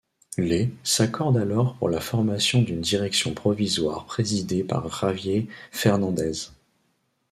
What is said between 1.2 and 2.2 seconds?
alors pour la